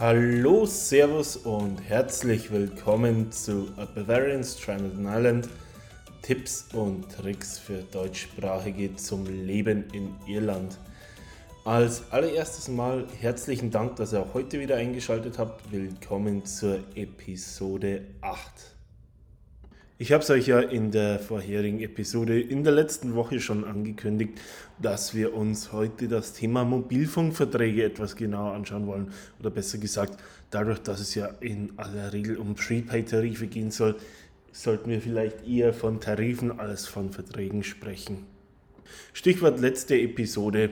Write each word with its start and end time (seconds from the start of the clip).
Hallo, 0.00 0.64
Servus 0.64 1.36
und 1.36 1.78
herzlich 1.86 2.50
willkommen 2.50 3.30
zu 3.30 3.68
A 3.76 3.84
Bavarian 3.84 4.42
Stranded 4.42 4.94
Island. 4.94 5.46
Tipps 6.22 6.68
und 6.72 7.06
Tricks 7.12 7.58
für 7.58 7.82
Deutschsprachige 7.82 8.96
zum 8.96 9.26
Leben 9.26 9.84
in 9.92 10.14
Irland. 10.26 10.78
Als 11.66 12.10
allererstes 12.12 12.68
Mal 12.68 13.06
herzlichen 13.20 13.70
Dank, 13.70 13.96
dass 13.96 14.14
ihr 14.14 14.22
auch 14.22 14.32
heute 14.32 14.58
wieder 14.58 14.76
eingeschaltet 14.76 15.38
habt. 15.38 15.70
Willkommen 15.70 16.46
zur 16.46 16.78
Episode 16.94 18.06
8. 18.22 18.40
Ich 20.02 20.12
habe 20.12 20.22
es 20.22 20.30
euch 20.30 20.46
ja 20.46 20.60
in 20.60 20.90
der 20.90 21.18
vorherigen 21.18 21.78
Episode 21.80 22.40
in 22.40 22.64
der 22.64 22.72
letzten 22.72 23.14
Woche 23.14 23.38
schon 23.38 23.64
angekündigt, 23.64 24.40
dass 24.80 25.14
wir 25.14 25.34
uns 25.34 25.72
heute 25.72 26.08
das 26.08 26.32
Thema 26.32 26.64
Mobilfunkverträge 26.64 27.84
etwas 27.84 28.16
genauer 28.16 28.54
anschauen 28.54 28.86
wollen. 28.86 29.12
Oder 29.40 29.50
besser 29.50 29.76
gesagt, 29.76 30.18
dadurch, 30.48 30.78
dass 30.78 31.00
es 31.00 31.14
ja 31.14 31.26
in 31.40 31.74
aller 31.76 32.14
Regel 32.14 32.38
um 32.38 32.54
Prepaid-Tarife 32.54 33.46
gehen 33.46 33.70
soll, 33.70 33.94
sollten 34.52 34.88
wir 34.88 35.02
vielleicht 35.02 35.46
eher 35.46 35.74
von 35.74 36.00
Tarifen 36.00 36.58
als 36.58 36.86
von 36.86 37.12
Verträgen 37.12 37.62
sprechen. 37.62 38.24
Stichwort 39.12 39.60
letzte 39.60 39.96
Episode. 40.00 40.70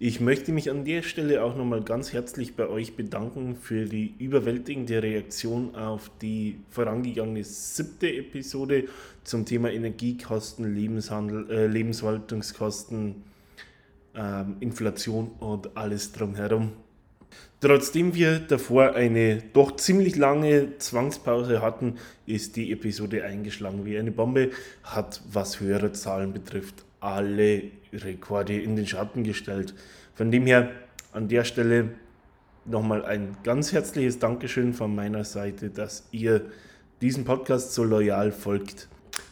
Ich 0.00 0.20
möchte 0.20 0.52
mich 0.52 0.70
an 0.70 0.84
der 0.84 1.02
Stelle 1.02 1.42
auch 1.42 1.56
nochmal 1.56 1.82
ganz 1.82 2.12
herzlich 2.12 2.54
bei 2.54 2.68
euch 2.68 2.94
bedanken 2.94 3.56
für 3.56 3.84
die 3.84 4.14
überwältigende 4.20 5.02
Reaktion 5.02 5.74
auf 5.74 6.08
die 6.22 6.60
vorangegangene 6.70 7.42
siebte 7.42 8.06
Episode 8.06 8.84
zum 9.24 9.44
Thema 9.44 9.72
Energiekosten, 9.72 10.72
Lebenshandel, 10.72 11.50
äh, 11.50 11.66
Lebenshaltungskosten, 11.66 13.24
ähm, 14.14 14.56
Inflation 14.60 15.32
und 15.40 15.76
alles 15.76 16.12
drumherum. 16.12 16.74
Trotzdem 17.60 18.14
wir 18.14 18.38
davor 18.38 18.94
eine 18.94 19.42
doch 19.52 19.74
ziemlich 19.74 20.14
lange 20.14 20.78
Zwangspause 20.78 21.60
hatten, 21.60 21.96
ist 22.24 22.54
die 22.54 22.70
Episode 22.70 23.24
eingeschlagen 23.24 23.84
wie 23.84 23.98
eine 23.98 24.12
Bombe, 24.12 24.50
hat 24.84 25.22
was 25.28 25.58
höhere 25.58 25.90
Zahlen 25.90 26.32
betrifft 26.32 26.84
alle 27.00 27.62
Rekorde 27.92 28.60
in 28.60 28.76
den 28.76 28.86
Schatten 28.86 29.24
gestellt. 29.24 29.74
Von 30.14 30.30
dem 30.30 30.46
her 30.46 30.70
an 31.12 31.28
der 31.28 31.44
Stelle 31.44 31.90
nochmal 32.64 33.04
ein 33.04 33.36
ganz 33.44 33.72
herzliches 33.72 34.18
Dankeschön 34.18 34.74
von 34.74 34.94
meiner 34.94 35.24
Seite, 35.24 35.70
dass 35.70 36.08
ihr 36.10 36.42
diesem 37.00 37.24
Podcast 37.24 37.74
so 37.74 37.84
loyal 37.84 38.32
folgt. 38.32 38.88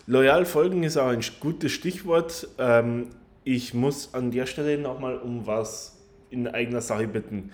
Loyal 0.06 0.44
folgen 0.44 0.84
ist 0.84 0.96
auch 0.96 1.08
ein 1.08 1.24
gutes 1.40 1.72
Stichwort. 1.72 2.48
Ähm, 2.58 3.08
ich 3.44 3.74
muss 3.74 4.14
an 4.14 4.30
der 4.30 4.46
Stelle 4.46 4.78
nochmal 4.78 5.18
um 5.18 5.46
was 5.46 5.96
in 6.30 6.48
eigener 6.48 6.80
Sache 6.80 7.08
bitten. 7.08 7.50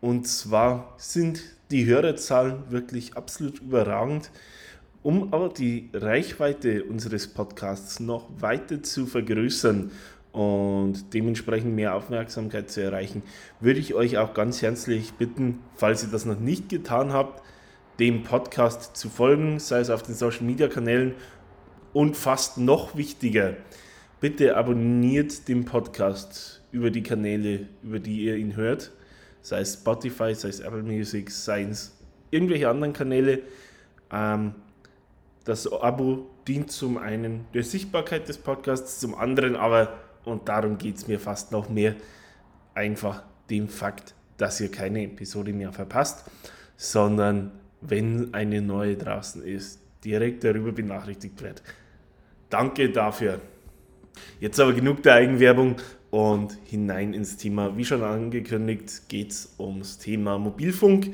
Und 0.00 0.26
zwar 0.26 0.94
sind 0.98 1.42
die 1.70 1.86
Hörerzahlen 1.86 2.70
wirklich 2.70 3.16
absolut 3.16 3.60
überragend. 3.60 4.30
Um 5.02 5.32
aber 5.34 5.48
die 5.48 5.90
Reichweite 5.92 6.84
unseres 6.84 7.26
Podcasts 7.26 7.98
noch 7.98 8.28
weiter 8.40 8.84
zu 8.84 9.06
vergrößern 9.06 9.90
und 10.30 11.12
dementsprechend 11.12 11.74
mehr 11.74 11.96
Aufmerksamkeit 11.96 12.70
zu 12.70 12.82
erreichen, 12.82 13.24
würde 13.58 13.80
ich 13.80 13.94
euch 13.94 14.18
auch 14.18 14.32
ganz 14.32 14.62
herzlich 14.62 15.12
bitten, 15.14 15.58
falls 15.74 16.04
ihr 16.04 16.10
das 16.10 16.24
noch 16.24 16.38
nicht 16.38 16.68
getan 16.68 17.12
habt, 17.12 17.42
dem 17.98 18.22
Podcast 18.22 18.96
zu 18.96 19.08
folgen, 19.08 19.58
sei 19.58 19.80
es 19.80 19.90
auf 19.90 20.04
den 20.04 20.14
Social 20.14 20.44
Media 20.44 20.68
Kanälen 20.68 21.14
und 21.92 22.16
fast 22.16 22.58
noch 22.58 22.96
wichtiger, 22.96 23.56
bitte 24.20 24.56
abonniert 24.56 25.48
den 25.48 25.64
Podcast 25.64 26.62
über 26.70 26.90
die 26.92 27.02
Kanäle, 27.02 27.66
über 27.82 27.98
die 27.98 28.22
ihr 28.22 28.36
ihn 28.36 28.54
hört, 28.54 28.92
sei 29.40 29.60
es 29.60 29.74
Spotify, 29.74 30.32
sei 30.34 30.48
es 30.48 30.60
Apple 30.60 30.84
Music, 30.84 31.28
sei 31.30 31.64
es 31.64 31.92
irgendwelche 32.30 32.68
anderen 32.68 32.92
Kanäle. 32.92 33.40
Ähm, 34.12 34.54
das 35.44 35.70
Abo 35.70 36.26
dient 36.46 36.70
zum 36.70 36.98
einen 36.98 37.46
der 37.54 37.64
Sichtbarkeit 37.64 38.28
des 38.28 38.38
Podcasts, 38.38 39.00
zum 39.00 39.14
anderen 39.14 39.56
aber, 39.56 39.98
und 40.24 40.48
darum 40.48 40.78
geht 40.78 40.96
es 40.96 41.08
mir 41.08 41.18
fast 41.18 41.52
noch 41.52 41.68
mehr, 41.68 41.94
einfach 42.74 43.22
dem 43.50 43.68
Fakt, 43.68 44.14
dass 44.36 44.60
ihr 44.60 44.70
keine 44.70 45.02
Episode 45.04 45.52
mehr 45.52 45.72
verpasst, 45.72 46.24
sondern 46.76 47.52
wenn 47.80 48.32
eine 48.34 48.62
neue 48.62 48.96
draußen 48.96 49.42
ist, 49.42 49.80
direkt 50.04 50.44
darüber 50.44 50.72
benachrichtigt 50.72 51.42
wird. 51.42 51.62
Danke 52.48 52.90
dafür. 52.90 53.40
Jetzt 54.40 54.60
aber 54.60 54.72
genug 54.72 55.02
der 55.02 55.14
Eigenwerbung 55.14 55.76
und 56.10 56.58
hinein 56.64 57.14
ins 57.14 57.36
Thema. 57.36 57.76
Wie 57.76 57.84
schon 57.84 58.02
angekündigt, 58.02 59.08
geht 59.08 59.30
es 59.30 59.54
ums 59.58 59.98
Thema 59.98 60.38
Mobilfunk. 60.38 61.10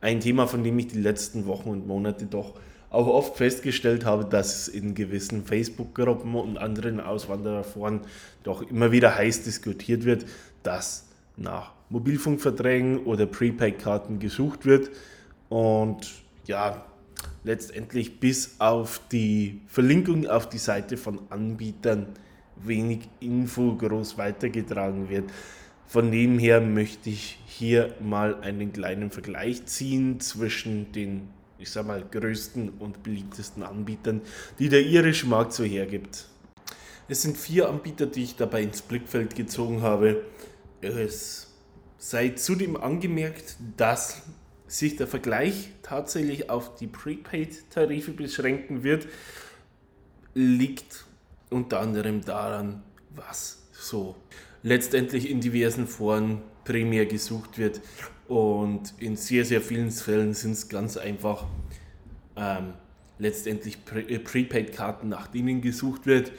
Ein 0.00 0.20
Thema, 0.20 0.46
von 0.46 0.62
dem 0.62 0.78
ich 0.78 0.88
die 0.88 1.00
letzten 1.00 1.46
Wochen 1.46 1.70
und 1.70 1.86
Monate 1.86 2.26
doch 2.26 2.54
auch 2.92 3.06
oft 3.06 3.38
festgestellt 3.38 4.04
habe, 4.04 4.26
dass 4.26 4.68
in 4.68 4.94
gewissen 4.94 5.44
Facebook-Gruppen 5.44 6.34
und 6.34 6.58
anderen 6.58 7.00
Auswandererforen 7.00 8.02
doch 8.42 8.62
immer 8.70 8.92
wieder 8.92 9.16
heiß 9.16 9.44
diskutiert 9.44 10.04
wird, 10.04 10.26
dass 10.62 11.06
nach 11.38 11.72
Mobilfunkverträgen 11.88 13.04
oder 13.04 13.24
Prepaid-Karten 13.24 14.18
gesucht 14.18 14.66
wird. 14.66 14.90
Und 15.48 16.12
ja, 16.46 16.84
letztendlich 17.44 18.20
bis 18.20 18.56
auf 18.58 19.00
die 19.10 19.62
Verlinkung 19.68 20.26
auf 20.26 20.48
die 20.48 20.58
Seite 20.58 20.98
von 20.98 21.18
Anbietern 21.30 22.08
wenig 22.56 23.08
Info 23.20 23.74
groß 23.74 24.18
weitergetragen 24.18 25.08
wird. 25.08 25.30
Von 25.86 26.12
dem 26.12 26.38
her 26.38 26.60
möchte 26.60 27.08
ich 27.08 27.38
hier 27.46 27.94
mal 28.00 28.38
einen 28.42 28.72
kleinen 28.74 29.10
Vergleich 29.10 29.64
ziehen 29.64 30.20
zwischen 30.20 30.92
den 30.92 31.28
ich 31.62 31.70
sag 31.70 31.86
mal, 31.86 32.04
größten 32.04 32.70
und 32.78 33.02
beliebtesten 33.02 33.62
Anbietern, 33.62 34.20
die 34.58 34.68
der 34.68 34.82
irische 34.82 35.26
Markt 35.26 35.52
so 35.52 35.64
hergibt. 35.64 36.28
Es 37.08 37.22
sind 37.22 37.36
vier 37.36 37.68
Anbieter, 37.68 38.06
die 38.06 38.24
ich 38.24 38.36
dabei 38.36 38.62
ins 38.62 38.82
Blickfeld 38.82 39.34
gezogen 39.34 39.82
habe. 39.82 40.24
Es 40.80 41.48
sei 41.98 42.30
zudem 42.30 42.76
angemerkt, 42.76 43.56
dass 43.76 44.22
sich 44.66 44.96
der 44.96 45.06
Vergleich 45.06 45.70
tatsächlich 45.82 46.50
auf 46.50 46.74
die 46.76 46.86
Prepaid-Tarife 46.86 48.12
beschränken 48.12 48.82
wird, 48.82 49.06
liegt 50.34 51.04
unter 51.50 51.80
anderem 51.80 52.24
daran, 52.24 52.82
was 53.10 53.62
so 53.72 54.16
letztendlich 54.62 55.28
in 55.30 55.40
diversen 55.40 55.86
Foren 55.86 56.42
primär 56.64 57.06
gesucht 57.06 57.58
wird. 57.58 57.80
Und 58.32 58.94
in 58.98 59.16
sehr, 59.16 59.44
sehr 59.44 59.60
vielen 59.60 59.90
Fällen 59.90 60.32
sind 60.32 60.52
es 60.52 60.70
ganz 60.70 60.96
einfach 60.96 61.44
ähm, 62.34 62.72
letztendlich 63.18 63.84
Pre 63.84 64.00
äh, 64.00 64.18
Prepaid-Karten, 64.18 65.10
nach 65.10 65.26
denen 65.26 65.60
gesucht 65.60 66.06
wird, 66.06 66.32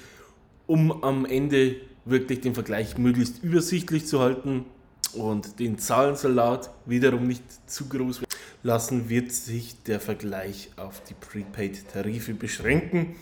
um 0.66 1.04
am 1.04 1.24
Ende 1.28 1.76
wirklich 2.06 2.42
den 2.42 2.56
Vergleich 2.56 2.98
möglichst 2.98 3.44
übersichtlich 3.44 4.08
zu 4.08 4.22
halten 4.22 4.66
und 5.14 5.60
den 5.60 5.78
Zahlensalat 5.78 6.72
wiederum 6.88 7.28
nicht 7.28 7.44
zu 7.70 7.88
groß 7.88 8.24
lassen, 8.64 9.08
wird 9.08 9.32
sich 9.32 9.84
der 9.84 10.00
Vergleich 10.00 10.72
auf 10.78 11.04
die 11.04 11.14
Prepaid-Tarife 11.14 12.34
beschränken. 12.34 13.18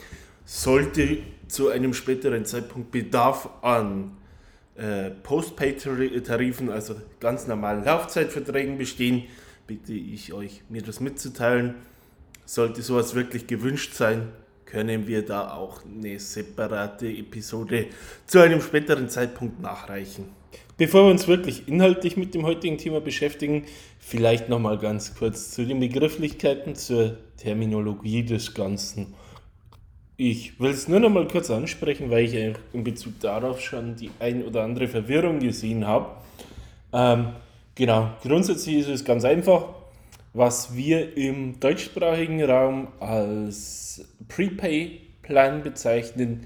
Sollte 0.46 1.18
zu 1.50 1.68
einem 1.68 1.94
späteren 1.94 2.46
Zeitpunkt 2.46 2.92
Bedarf 2.92 3.50
an 3.64 4.12
äh, 4.76 5.10
Postpaid-Tarifen, 5.10 6.70
also 6.70 6.96
ganz 7.20 7.48
normalen 7.48 7.84
Laufzeitverträgen 7.84 8.78
bestehen, 8.78 9.24
bitte 9.68 9.94
ich 9.94 10.34
euch, 10.34 10.62
mir 10.70 10.82
das 10.82 11.00
mitzuteilen. 11.00 11.76
Sollte 12.46 12.82
sowas 12.82 13.16
wirklich 13.16 13.48
gewünscht 13.48 13.94
sein, 13.94 14.30
können 14.66 15.08
wir 15.08 15.26
da 15.26 15.54
auch 15.54 15.82
eine 15.86 16.20
separate 16.20 17.08
Episode 17.08 17.88
zu 18.26 18.40
einem 18.40 18.62
späteren 18.62 19.10
Zeitpunkt 19.10 19.62
nachreichen. 19.62 20.30
Bevor 20.78 21.06
wir 21.06 21.12
uns 21.12 21.28
wirklich 21.28 21.68
inhaltlich 21.68 22.18
mit 22.18 22.34
dem 22.34 22.46
heutigen 22.46 22.78
Thema 22.78 23.02
beschäftigen, 23.02 23.66
vielleicht 24.00 24.50
nochmal 24.50 24.78
ganz 24.80 25.14
kurz 25.14 25.52
zu 25.52 25.66
den 25.66 25.80
Begrifflichkeiten, 25.80 26.76
zur 26.76 27.18
Terminologie 27.38 28.24
des 28.24 28.54
Ganzen. 28.54 29.14
Ich 30.24 30.60
will 30.60 30.70
es 30.70 30.88
nur 30.88 31.00
noch 31.00 31.10
mal 31.10 31.28
kurz 31.28 31.50
ansprechen, 31.50 32.12
weil 32.12 32.26
ich 32.26 32.36
in 32.74 32.84
Bezug 32.84 33.20
darauf 33.22 33.60
schon 33.60 33.96
die 33.96 34.12
ein 34.20 34.46
oder 34.46 34.62
andere 34.62 34.88
Verwirrung 34.88 35.40
gesehen 35.40 35.88
habe. 35.88 36.12
Ähm, 36.94 37.30
genau, 37.74 38.12
grundsätzlich 38.22 38.82
ist 38.82 38.90
es 38.90 39.04
ganz 39.04 39.26
einfach. 39.26 39.70
Was 40.34 40.76
wir 40.76 41.18
im 41.18 41.60
deutschsprachigen 41.60 42.44
Raum 42.44 42.90
als 43.00 44.08
Prepay-Plan 44.28 45.64
bezeichnen, 45.64 46.46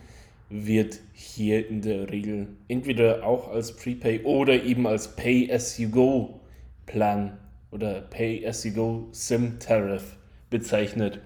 wird 0.50 1.02
hier 1.12 1.68
in 1.68 1.82
der 1.82 2.10
Regel 2.10 2.48
entweder 2.70 3.26
auch 3.26 3.50
als 3.50 3.76
Prepay 3.76 4.22
oder 4.24 4.64
eben 4.64 4.88
als 4.88 5.18
Pay-as-you-go-Plan 5.18 7.38
oder 7.72 8.04
Pay-as-you-go 8.04 9.10
SIM-Tariff 9.12 10.16
bezeichnet. 10.50 11.20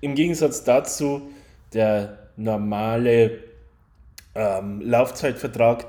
Im 0.00 0.14
Gegensatz 0.14 0.62
dazu 0.62 1.22
der 1.74 2.30
normale 2.36 3.38
ähm, 4.34 4.80
Laufzeitvertrag, 4.80 5.86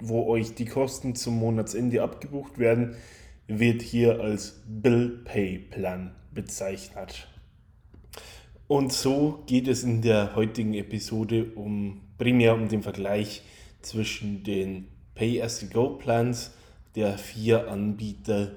wo 0.00 0.26
euch 0.26 0.54
die 0.54 0.66
Kosten 0.66 1.14
zum 1.14 1.38
Monatsende 1.38 2.02
abgebucht 2.02 2.58
werden, 2.58 2.96
wird 3.46 3.82
hier 3.82 4.20
als 4.20 4.62
Bill 4.66 5.20
Pay 5.24 5.58
Plan 5.58 6.14
bezeichnet. 6.32 7.28
Und 8.66 8.92
so 8.92 9.42
geht 9.46 9.68
es 9.68 9.84
in 9.84 10.00
der 10.00 10.34
heutigen 10.34 10.74
Episode 10.74 11.52
um 11.54 12.00
primär 12.16 12.54
um 12.54 12.68
den 12.68 12.82
Vergleich 12.82 13.42
zwischen 13.82 14.42
den 14.42 14.88
Pay-as-you-go-Plans 15.14 16.52
der 16.96 17.18
vier 17.18 17.70
Anbieter 17.70 18.52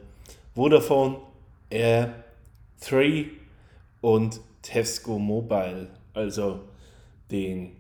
Vodafone, 0.56 1.18
Air, 1.70 2.24
3 2.82 3.26
und 4.02 4.40
Tesco 4.62 5.20
Mobile, 5.20 5.88
also 6.18 6.62
den, 7.32 7.78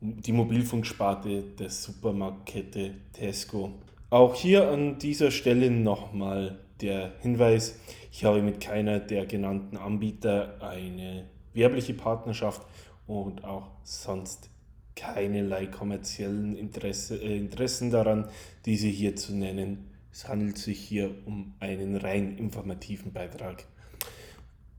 die 0.00 0.32
Mobilfunksparte 0.32 1.42
der 1.58 1.68
Supermarktkette 1.70 2.94
Tesco. 3.12 3.72
Auch 4.08 4.34
hier 4.34 4.70
an 4.70 4.98
dieser 4.98 5.30
Stelle 5.30 5.70
nochmal 5.70 6.60
der 6.80 7.12
Hinweis, 7.20 7.78
ich 8.12 8.24
habe 8.24 8.40
mit 8.40 8.60
keiner 8.60 9.00
der 9.00 9.26
genannten 9.26 9.76
Anbieter 9.76 10.58
eine 10.60 11.28
werbliche 11.52 11.94
Partnerschaft 11.94 12.62
und 13.06 13.44
auch 13.44 13.70
sonst 13.82 14.50
keinerlei 14.94 15.66
kommerziellen 15.66 16.56
Interesse, 16.56 17.16
äh, 17.16 17.36
Interessen 17.36 17.90
daran, 17.90 18.28
diese 18.64 18.86
hier 18.86 19.16
zu 19.16 19.34
nennen. 19.34 19.90
Es 20.12 20.28
handelt 20.28 20.56
sich 20.56 20.80
hier 20.80 21.14
um 21.26 21.54
einen 21.60 21.96
rein 21.96 22.38
informativen 22.38 23.12
Beitrag. 23.12 23.66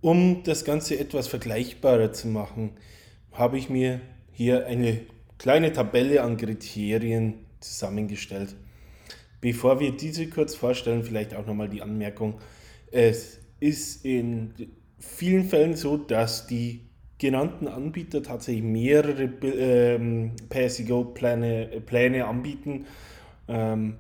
Um 0.02 0.44
das 0.44 0.64
Ganze 0.64 1.00
etwas 1.00 1.28
vergleichbarer 1.28 2.14
zu 2.14 2.28
machen, 2.28 2.72
habe 3.32 3.58
ich 3.58 3.70
mir 3.70 4.02
hier 4.32 4.68
eine 4.68 5.02
kleine 5.38 5.74
Tabelle 5.74 6.22
an 6.22 6.38
Kriterien 6.38 7.46
zusammengestellt. 7.60 8.56
Bevor 9.42 9.80
wir 9.80 9.92
diese 9.92 10.28
kurz 10.30 10.56
vorstellen, 10.56 11.04
vielleicht 11.04 11.36
auch 11.36 11.46
nochmal 11.46 11.70
die 11.70 11.82
Anmerkung. 11.82 12.36
Es 12.92 13.40
ist 13.60 14.06
in 14.06 14.54
vielen 15.00 15.46
Fällen 15.46 15.76
so, 15.76 15.98
dass 15.98 16.48
die 16.48 16.82
genannten 17.18 17.68
Anbieter 17.68 18.22
tatsächlich 18.22 18.64
mehrere 18.64 19.24
ähm, 19.44 20.32
Pay-as-you-go-Pläne 20.50 21.82
Pläne 21.86 22.26
anbieten. 22.26 22.86
Ähm, 23.48 23.96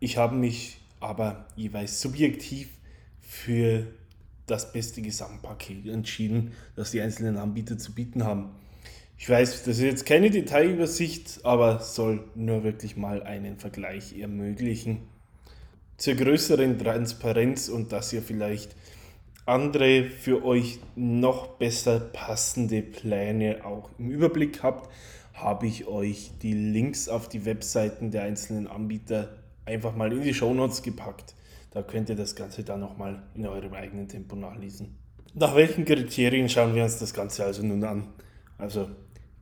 ich 0.00 0.16
habe 0.16 0.36
mich 0.36 0.80
aber 1.00 1.46
jeweils 1.56 2.00
subjektiv 2.00 2.70
für 3.20 3.86
das 4.46 4.72
beste 4.72 5.02
Gesamtpaket 5.02 5.86
entschieden, 5.86 6.52
das 6.76 6.90
die 6.90 7.00
einzelnen 7.00 7.36
Anbieter 7.36 7.78
zu 7.78 7.92
bieten 7.94 8.24
haben. 8.24 8.50
Ich 9.18 9.28
weiß, 9.28 9.62
das 9.62 9.78
ist 9.78 9.84
jetzt 9.84 10.06
keine 10.06 10.30
Detailübersicht, 10.30 11.40
aber 11.44 11.78
soll 11.78 12.24
nur 12.34 12.64
wirklich 12.64 12.96
mal 12.96 13.22
einen 13.22 13.56
Vergleich 13.56 14.18
ermöglichen. 14.18 15.02
Zur 15.96 16.14
größeren 16.14 16.78
Transparenz 16.78 17.68
und 17.68 17.92
dass 17.92 18.12
ihr 18.12 18.22
vielleicht 18.22 18.74
andere 19.46 20.04
für 20.04 20.44
euch 20.44 20.80
noch 20.96 21.48
besser 21.58 22.00
passende 22.00 22.82
Pläne 22.82 23.64
auch 23.64 23.90
im 23.98 24.10
Überblick 24.10 24.62
habt, 24.62 24.90
habe 25.34 25.66
ich 25.66 25.86
euch 25.86 26.32
die 26.42 26.54
Links 26.54 27.08
auf 27.08 27.28
die 27.28 27.44
Webseiten 27.44 28.10
der 28.10 28.22
einzelnen 28.22 28.66
Anbieter 28.66 29.36
einfach 29.64 29.94
mal 29.94 30.12
in 30.12 30.22
die 30.22 30.34
Shownotes 30.34 30.82
gepackt. 30.82 31.34
Da 31.72 31.82
könnt 31.82 32.08
ihr 32.10 32.16
das 32.16 32.34
Ganze 32.34 32.64
dann 32.64 32.80
nochmal 32.80 33.22
in 33.34 33.46
eurem 33.46 33.72
eigenen 33.72 34.08
Tempo 34.08 34.36
nachlesen. 34.36 34.96
Nach 35.34 35.56
welchen 35.56 35.84
Kriterien 35.84 36.48
schauen 36.48 36.74
wir 36.74 36.84
uns 36.84 36.98
das 36.98 37.14
Ganze 37.14 37.44
also 37.44 37.62
nun 37.62 37.82
an? 37.84 38.08
Also 38.58 38.90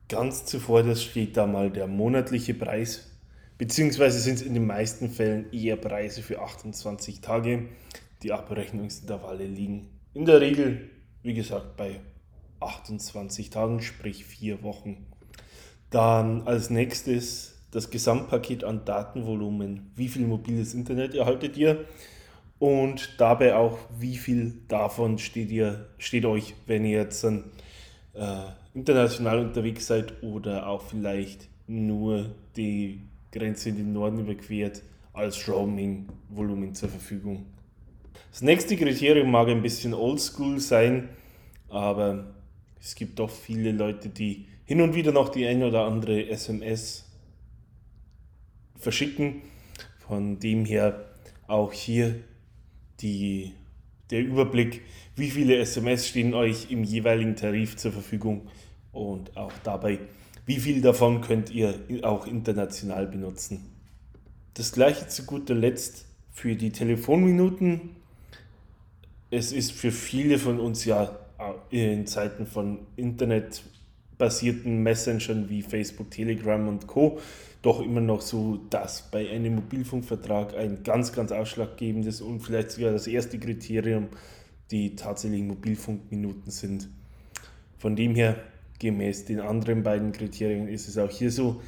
ganz 0.07 0.45
zuvor, 0.45 0.83
das 0.83 1.03
steht 1.03 1.35
da 1.35 1.45
mal 1.45 1.69
der 1.69 1.87
monatliche 1.87 2.53
Preis, 2.53 3.11
beziehungsweise 3.57 4.19
sind 4.19 4.35
es 4.35 4.41
in 4.41 4.53
den 4.53 4.65
meisten 4.65 5.09
Fällen 5.09 5.51
eher 5.51 5.75
Preise 5.75 6.21
für 6.21 6.41
28 6.41 7.19
Tage. 7.19 7.67
Die 8.23 8.31
Abrechnungsintervalle 8.31 9.45
liegen 9.45 9.89
in 10.13 10.25
der 10.25 10.39
Regel, 10.39 10.89
wie 11.23 11.33
gesagt, 11.33 11.75
bei 11.75 11.99
28 12.61 13.49
Tagen, 13.49 13.81
sprich 13.81 14.23
vier 14.23 14.63
Wochen. 14.63 15.07
Dann 15.89 16.47
als 16.47 16.69
nächstes 16.69 17.55
das 17.71 17.89
Gesamtpaket 17.89 18.63
an 18.63 18.85
Datenvolumen. 18.85 19.91
Wie 19.95 20.07
viel 20.07 20.27
mobiles 20.27 20.73
Internet 20.73 21.15
erhaltet 21.15 21.57
ihr? 21.57 21.85
Und 22.61 23.15
dabei 23.19 23.55
auch, 23.55 23.79
wie 23.97 24.17
viel 24.17 24.53
davon 24.67 25.17
steht, 25.17 25.49
ihr, 25.49 25.87
steht 25.97 26.25
euch, 26.25 26.53
wenn 26.67 26.85
ihr 26.85 26.99
jetzt 26.99 27.23
äh, 27.23 27.31
international 28.75 29.39
unterwegs 29.39 29.87
seid 29.87 30.21
oder 30.21 30.67
auch 30.67 30.83
vielleicht 30.83 31.47
nur 31.65 32.35
die 32.55 33.01
Grenze 33.31 33.69
in 33.69 33.77
den 33.77 33.93
Norden 33.93 34.19
überquert, 34.19 34.83
als 35.11 35.49
Roaming-Volumen 35.49 36.75
zur 36.75 36.89
Verfügung. 36.89 37.47
Das 38.29 38.43
nächste 38.43 38.77
Kriterium 38.77 39.31
mag 39.31 39.47
ein 39.47 39.63
bisschen 39.63 39.95
oldschool 39.95 40.59
sein, 40.59 41.09
aber 41.67 42.31
es 42.79 42.93
gibt 42.93 43.17
doch 43.17 43.31
viele 43.31 43.71
Leute, 43.71 44.07
die 44.09 44.45
hin 44.65 44.81
und 44.81 44.93
wieder 44.93 45.11
noch 45.11 45.29
die 45.29 45.47
ein 45.47 45.63
oder 45.63 45.85
andere 45.85 46.29
SMS 46.29 47.09
verschicken. 48.75 49.41
Von 50.07 50.37
dem 50.37 50.65
her 50.65 51.05
auch 51.47 51.73
hier 51.73 52.17
die, 53.01 53.53
der 54.09 54.21
Überblick, 54.21 54.81
wie 55.15 55.29
viele 55.29 55.57
SMS 55.57 56.07
stehen 56.07 56.33
euch 56.33 56.71
im 56.71 56.83
jeweiligen 56.83 57.35
Tarif 57.35 57.77
zur 57.77 57.91
Verfügung 57.91 58.47
und 58.91 59.35
auch 59.37 59.53
dabei, 59.63 59.99
wie 60.45 60.59
viel 60.59 60.81
davon 60.81 61.21
könnt 61.21 61.49
ihr 61.51 61.75
auch 62.03 62.27
international 62.27 63.07
benutzen. 63.07 63.71
Das 64.53 64.71
gleiche 64.71 65.07
zu 65.07 65.25
guter 65.25 65.55
Letzt 65.55 66.05
für 66.31 66.55
die 66.55 66.71
Telefonminuten 66.71 67.95
es 69.31 69.53
ist 69.53 69.71
für 69.71 69.91
viele 69.91 70.37
von 70.37 70.59
uns 70.59 70.85
ja 70.85 71.17
in 71.71 72.05
Zeiten 72.05 72.45
von 72.45 72.79
internetbasierten 72.97 74.83
Messengern 74.83 75.49
wie 75.49 75.63
Facebook, 75.63 76.11
Telegram 76.11 76.67
und 76.67 76.85
Co. 76.85 77.19
doch 77.61 77.81
immer 77.81 78.01
noch 78.01 78.21
so, 78.21 78.57
dass 78.69 79.09
bei 79.11 79.29
einem 79.29 79.55
Mobilfunkvertrag 79.55 80.55
ein 80.55 80.83
ganz, 80.83 81.13
ganz 81.13 81.31
ausschlaggebendes 81.31 82.21
und 82.21 82.39
vielleicht 82.39 82.71
sogar 82.71 82.91
das 82.91 83.07
erste 83.07 83.37
Kriterium 83.39 84.07
die 84.71 84.95
tatsächlichen 84.95 85.47
Mobilfunkminuten 85.47 86.51
sind. 86.51 86.89
Von 87.77 87.95
dem 87.95 88.15
her, 88.15 88.37
gemäß 88.79 89.25
den 89.25 89.39
anderen 89.39 89.83
beiden 89.83 90.11
Kriterien, 90.11 90.67
ist 90.67 90.87
es 90.87 90.97
auch 90.97 91.09
hier 91.09 91.31
so, 91.31 91.61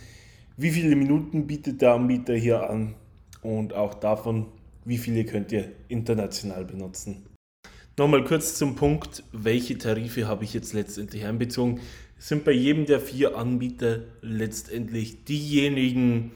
wie 0.57 0.71
viele 0.71 0.95
Minuten 0.95 1.47
bietet 1.47 1.81
der 1.81 1.93
Anbieter 1.93 2.35
hier 2.35 2.69
an 2.69 2.95
und 3.41 3.73
auch 3.73 3.93
davon, 3.95 4.47
wie 4.85 4.97
viele 4.97 5.25
könnt 5.25 5.51
ihr 5.51 5.71
international 5.87 6.65
benutzen. 6.65 7.25
Nochmal 7.97 8.23
kurz 8.23 8.55
zum 8.55 8.75
Punkt, 8.75 9.23
welche 9.31 9.77
Tarife 9.77 10.27
habe 10.27 10.43
ich 10.43 10.53
jetzt 10.53 10.73
letztendlich 10.73 11.25
einbezogen? 11.25 11.79
Sind 12.23 12.45
bei 12.45 12.53
jedem 12.53 12.85
der 12.85 13.01
vier 13.01 13.35
Anbieter 13.35 13.99
letztendlich 14.21 15.25
diejenigen 15.25 16.31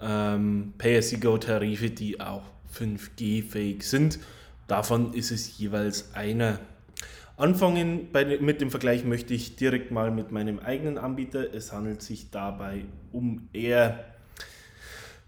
ähm, 0.00 0.74
Pay-as-you-go-Tarife, 0.78 1.90
die 1.90 2.20
auch 2.20 2.42
5G-fähig 2.76 3.84
sind. 3.84 4.18
Davon 4.66 5.14
ist 5.14 5.30
es 5.30 5.56
jeweils 5.58 6.12
einer. 6.16 6.58
Anfangen 7.36 8.10
bei, 8.10 8.40
mit 8.40 8.60
dem 8.60 8.72
Vergleich 8.72 9.04
möchte 9.04 9.32
ich 9.32 9.54
direkt 9.54 9.92
mal 9.92 10.10
mit 10.10 10.32
meinem 10.32 10.58
eigenen 10.58 10.98
Anbieter. 10.98 11.54
Es 11.54 11.72
handelt 11.72 12.02
sich 12.02 12.30
dabei 12.32 12.84
um 13.12 13.48
Air. 13.52 14.04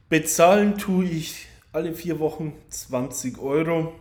Bezahlen 0.09 0.77
tue 0.77 1.05
ich 1.05 1.47
alle 1.71 1.95
vier 1.95 2.19
Wochen 2.19 2.53
20 2.69 3.39
Euro. 3.39 3.93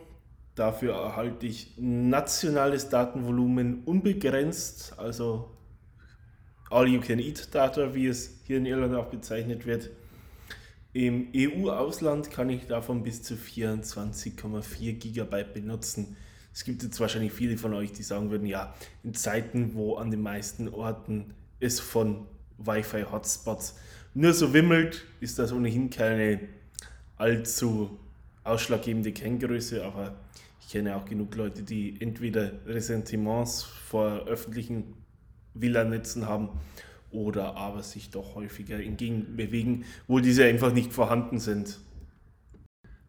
Dafür 0.56 0.96
erhalte 0.96 1.46
ich 1.46 1.76
nationales 1.78 2.90
Datenvolumen 2.90 3.84
unbegrenzt, 3.84 4.96
also 4.98 5.52
All-You-Can-Eat-Data, 6.74 7.94
wie 7.94 8.08
es 8.08 8.42
hier 8.46 8.58
in 8.58 8.66
Irland 8.66 8.96
auch 8.96 9.08
bezeichnet 9.08 9.66
wird. 9.66 9.92
Im 10.94 11.28
EU-Ausland 11.36 12.32
kann 12.32 12.50
ich 12.50 12.68
davon 12.68 13.04
bis 13.04 13.24
zu 13.24 13.36
24,4 13.36 14.94
GB 14.94 15.44
benutzen. 15.54 16.18
Es 16.54 16.64
gibt 16.64 16.84
jetzt 16.84 17.00
wahrscheinlich 17.00 17.34
viele 17.34 17.58
von 17.58 17.74
euch, 17.74 17.92
die 17.94 18.04
sagen 18.04 18.30
würden, 18.30 18.46
ja, 18.46 18.76
in 19.04 19.14
Zeiten, 19.14 19.74
wo 19.74 19.96
an 19.96 20.12
den 20.12 20.22
meisten 20.22 20.70
Orten 20.70 21.34
es 21.60 21.80
von 21.80 22.26
Wi-Fi-Hotspots 22.58 23.76
nur 24.14 24.34
so 24.34 24.54
wimmelt, 24.54 25.06
ist 25.20 25.40
das 25.40 25.52
ohnehin 25.52 25.90
keine 25.90 26.40
allzu 27.18 27.98
ausschlaggebende 28.44 29.12
Kenngröße, 29.12 29.84
aber 29.84 30.16
ich 30.62 30.72
kenne 30.72 30.96
auch 30.96 31.06
genug 31.06 31.36
Leute, 31.36 31.64
die 31.64 31.98
entweder 32.00 32.52
Ressentiments 32.68 33.64
vor 33.64 34.26
öffentlichen 34.26 34.94
Villanetzen 35.54 36.28
haben 36.28 36.50
oder 37.12 37.56
aber 37.56 37.84
sich 37.84 38.10
doch 38.10 38.36
häufiger 38.36 38.82
entgegen 38.82 39.36
bewegen, 39.36 39.86
wo 40.08 40.20
diese 40.20 40.46
einfach 40.46 40.74
nicht 40.74 40.94
vorhanden 40.94 41.40
sind. 41.40 41.80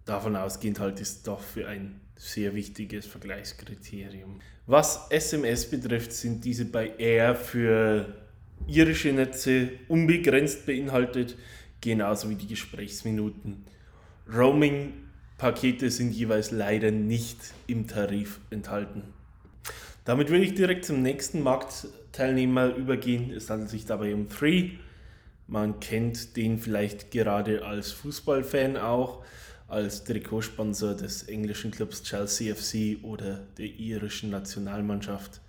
Davon 0.05 0.37
ausgehend 0.37 0.81
halt 0.81 1.01
ist 1.01 1.27
doch 1.27 1.41
für 1.41 1.67
ein 1.67 2.01
sehr 2.17 2.55
wichtiges 2.55 3.07
Vergleichskriterium. 3.07 4.41
Was 4.67 5.11
SMS 5.11 5.69
betrifft, 5.69 6.13
sind 6.13 6.45
diese 6.45 6.67
bei 6.67 6.93
Air 6.99 7.35
für 7.35 8.15
irische 8.67 9.13
Netze 9.13 9.71
unbegrenzt 9.89 10.67
beinhaltet, 10.67 11.37
genauso 11.81 12.31
wie 12.31 12.37
die 12.37 12.47
Gesprächsminuten. 12.47 13.65
Roaming 14.33 14.93
Pakete 15.37 15.91
sind 15.91 16.13
jeweils 16.13 16.51
leider 16.51 16.91
nicht 16.91 17.39
im 17.67 17.87
Tarif 17.87 18.41
enthalten. 18.51 19.03
Damit 20.05 20.29
würde 20.29 20.45
ich 20.45 20.55
direkt 20.55 20.85
zum 20.85 21.01
nächsten 21.01 21.43
Marktteilnehmer 21.43 22.75
übergehen. 22.75 23.31
Es 23.31 23.49
handelt 23.49 23.71
sich 23.71 23.87
dabei 23.87 24.15
um 24.15 24.29
Free. 24.29 24.73
Man 25.47 25.81
kennt 25.81 26.37
den 26.37 26.59
vielleicht 26.59 27.11
gerade 27.11 27.65
als 27.65 27.93
Fußballfan 27.93 28.77
auch, 28.77 29.25
als 29.67 30.05
Trikotsponsor 30.05 30.95
des 30.95 31.25
englischen 31.25 31.71
Clubs 31.71 32.03
Chelsea 32.03 32.55
FC 32.55 33.03
oder 33.03 33.47
der 33.57 33.67
irischen 33.67 34.31
Nationalmannschaft. 34.31 35.41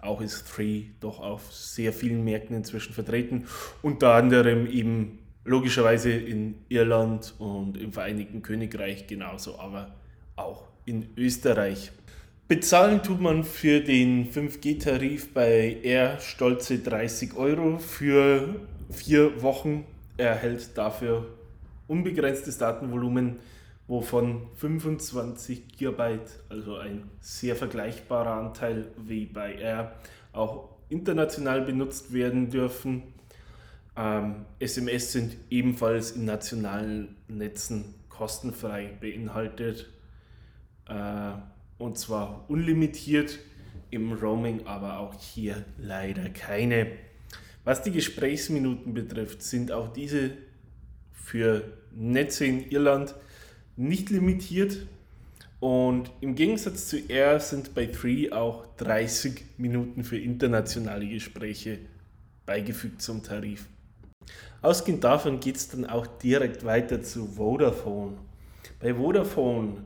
Auch 0.00 0.22
ist 0.22 0.48
Three 0.48 0.84
doch 1.00 1.20
auf 1.20 1.52
sehr 1.52 1.92
vielen 1.92 2.24
Märkten 2.24 2.56
inzwischen 2.56 2.94
vertreten, 2.94 3.46
unter 3.82 4.14
anderem 4.14 4.66
eben 4.66 5.18
logischerweise 5.44 6.10
in 6.10 6.54
Irland 6.70 7.34
und 7.38 7.76
im 7.76 7.92
Vereinigten 7.92 8.40
Königreich 8.40 9.06
genauso, 9.06 9.58
aber 9.58 9.94
auch 10.36 10.68
in 10.86 11.06
Österreich. 11.16 11.92
Bezahlen 12.50 13.00
tut 13.04 13.20
man 13.20 13.44
für 13.44 13.80
den 13.80 14.28
5G-Tarif 14.28 15.32
bei 15.32 15.78
Air 15.84 16.18
stolze 16.18 16.80
30 16.80 17.36
Euro 17.36 17.78
für 17.78 18.56
vier 18.90 19.40
Wochen. 19.40 19.84
Er 20.16 20.30
erhält 20.30 20.76
dafür 20.76 21.28
unbegrenztes 21.86 22.58
Datenvolumen, 22.58 23.38
wovon 23.86 24.48
25 24.56 25.78
GB, 25.78 26.18
also 26.48 26.74
ein 26.78 27.08
sehr 27.20 27.54
vergleichbarer 27.54 28.32
Anteil 28.32 28.88
wie 28.96 29.26
bei 29.26 29.54
Air, 29.54 29.92
auch 30.32 30.70
international 30.88 31.60
benutzt 31.60 32.12
werden 32.12 32.50
dürfen. 32.50 33.04
Ähm, 33.96 34.44
SMS 34.58 35.12
sind 35.12 35.36
ebenfalls 35.50 36.10
in 36.10 36.24
nationalen 36.24 37.14
Netzen 37.28 37.94
kostenfrei 38.08 38.90
beinhaltet. 39.00 39.88
Äh, 40.88 41.34
und 41.80 41.98
zwar 41.98 42.44
unlimitiert 42.48 43.38
im 43.90 44.12
Roaming, 44.12 44.66
aber 44.66 44.98
auch 44.98 45.14
hier 45.14 45.64
leider 45.78 46.28
keine. 46.28 46.86
Was 47.64 47.82
die 47.82 47.90
Gesprächsminuten 47.90 48.94
betrifft, 48.94 49.42
sind 49.42 49.72
auch 49.72 49.92
diese 49.92 50.30
für 51.12 51.64
Netze 51.92 52.44
in 52.44 52.70
Irland 52.70 53.14
nicht 53.76 54.10
limitiert. 54.10 54.86
Und 55.58 56.10
im 56.20 56.34
Gegensatz 56.34 56.88
zu 56.88 56.98
Air 56.98 57.40
sind 57.40 57.74
bei 57.74 57.86
3 57.86 58.32
auch 58.32 58.66
30 58.76 59.44
Minuten 59.58 60.04
für 60.04 60.18
internationale 60.18 61.06
Gespräche 61.06 61.78
beigefügt 62.46 63.02
zum 63.02 63.22
Tarif. 63.22 63.66
Ausgehend 64.62 65.04
davon 65.04 65.40
geht 65.40 65.56
es 65.56 65.68
dann 65.68 65.86
auch 65.86 66.06
direkt 66.06 66.64
weiter 66.64 67.02
zu 67.02 67.26
Vodafone. 67.26 68.18
Bei 68.80 68.94
Vodafone 68.94 69.84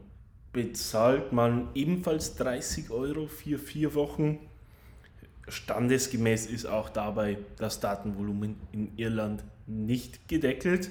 bezahlt 0.55 1.33
man 1.33 1.69
ebenfalls 1.75 2.37
30 2.37 2.89
Euro 2.91 3.27
für 3.27 3.59
vier 3.59 3.95
Wochen. 3.95 4.39
Standesgemäß 5.49 6.47
ist 6.47 6.65
auch 6.65 6.89
dabei 6.89 7.37
das 7.59 7.81
Datenvolumen 7.81 8.57
in 8.73 8.97
Irland 8.97 9.45
nicht 9.67 10.27
gedeckelt. 10.29 10.89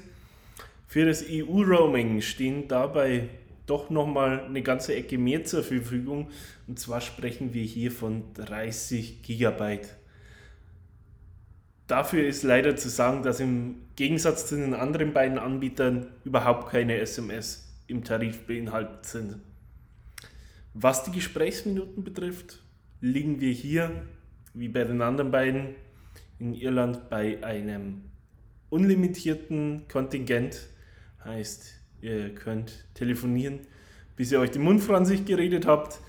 Für 0.85 1.05
das 1.05 1.25
EU-Roaming 1.27 2.21
stehen 2.21 2.67
dabei 2.67 3.29
doch 3.65 3.89
nochmal 3.89 4.41
eine 4.41 4.61
ganze 4.61 4.93
Ecke 4.93 5.17
mehr 5.17 5.45
zur 5.45 5.63
Verfügung. 5.63 6.29
Und 6.67 6.77
zwar 6.77 7.01
sprechen 7.01 7.53
wir 7.53 7.63
hier 7.63 7.91
von 7.91 8.23
30 8.35 9.23
Gigabyte. 9.23 9.95
Dafür 11.87 12.27
ist 12.27 12.43
leider 12.43 12.75
zu 12.75 12.89
sagen, 12.89 13.23
dass 13.23 13.39
im 13.39 13.75
Gegensatz 13.95 14.47
zu 14.47 14.55
den 14.55 14.73
anderen 14.73 15.13
beiden 15.13 15.37
Anbietern 15.37 16.07
überhaupt 16.25 16.69
keine 16.69 16.97
SMS 16.97 17.67
im 17.87 18.03
Tarif 18.03 18.45
beinhaltet 18.45 19.05
sind. 19.05 19.39
Was 20.73 21.03
die 21.03 21.11
Gesprächsminuten 21.11 22.03
betrifft, 22.03 22.63
liegen 22.99 23.39
wir 23.39 23.51
hier, 23.51 23.91
wie 24.55 24.69
bei 24.69 24.83
den 24.83 25.01
anderen 25.01 25.29
beiden, 25.29 25.75
in 26.39 26.55
Irland 26.55 27.09
bei 27.09 27.43
einem 27.43 28.05
unlimitierten 28.69 29.87
Kontingent. 29.87 30.67
Heißt, 31.23 31.75
ihr 32.01 32.33
könnt 32.33 32.85
telefonieren, 32.95 33.59
bis 34.15 34.31
ihr 34.31 34.39
euch 34.39 34.49
den 34.49 34.63
Mund 34.63 34.81
vor 34.81 34.97
an 34.97 35.05
sich 35.05 35.25
geredet 35.25 35.67
habt. 35.67 35.99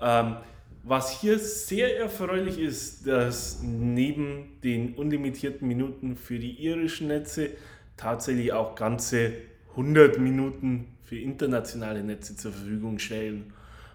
Ähm, 0.00 0.36
was 0.84 1.20
hier 1.20 1.38
sehr 1.38 1.98
erfreulich 1.98 2.58
ist, 2.58 3.06
dass 3.06 3.60
neben 3.62 4.60
den 4.62 4.94
unlimitierten 4.94 5.66
Minuten 5.66 6.16
für 6.16 6.38
die 6.38 6.64
irischen 6.64 7.08
Netze 7.08 7.50
tatsächlich 7.96 8.52
auch 8.52 8.76
ganze 8.76 9.32
100 9.70 10.18
Minuten 10.18 10.96
für 11.02 11.18
internationale 11.18 12.02
Netze 12.02 12.36
zur 12.36 12.52
Verfügung 12.52 12.98
stellen. 12.98 13.52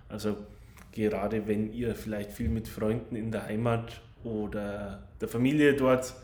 Also 0.10 0.38
gerade 0.92 1.48
wenn 1.48 1.72
ihr 1.74 1.96
vielleicht 1.96 2.32
viel 2.32 2.50
mit 2.50 2.68
Freunden 2.68 3.16
in 3.16 3.32
der 3.32 3.46
Heimat 3.46 4.02
oder 4.24 5.08
der 5.22 5.28
Familie 5.28 5.74
dort 5.76 6.16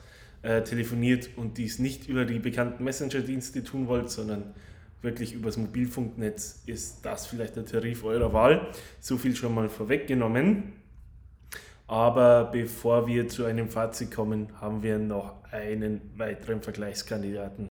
äh, 0.42 0.62
telefoniert 0.62 1.30
und 1.36 1.58
dies 1.58 1.80
nicht 1.80 2.08
über 2.08 2.25
die 2.25 2.40
bekannten 2.40 2.84
Messenger-Dienste 2.84 3.63
tun 3.63 3.88
wollt, 3.88 4.10
sondern 4.10 4.54
wirklich 5.02 5.34
übers 5.34 5.58
Mobilfunknetz, 5.58 6.63
ist 6.66 7.06
das 7.06 7.28
vielleicht 7.28 7.56
der 7.56 7.66
Tarif 7.66 8.04
eurer 8.04 8.34
Wahl. 8.34 8.68
So 9.00 9.18
viel 9.18 9.36
schon 9.36 9.54
mal 9.54 9.70
vorweggenommen. 9.70 10.74
Aber 11.88 12.46
bevor 12.46 13.08
wir 13.08 13.28
zu 13.28 13.46
einem 13.46 13.70
Fazit 13.70 14.12
kommen, 14.12 14.48
haben 14.60 14.82
wir 14.82 14.98
noch 14.98 15.44
einen 15.52 16.02
weiteren 16.16 16.62
Vergleichskandidaten. 16.62 17.68